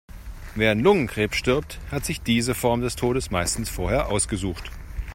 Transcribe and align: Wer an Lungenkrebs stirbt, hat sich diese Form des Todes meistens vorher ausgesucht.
Wer 0.55 0.71
an 0.71 0.79
Lungenkrebs 0.79 1.37
stirbt, 1.37 1.79
hat 1.91 2.05
sich 2.05 2.21
diese 2.23 2.55
Form 2.55 2.81
des 2.81 2.95
Todes 2.95 3.29
meistens 3.29 3.69
vorher 3.69 4.07
ausgesucht. 4.09 4.71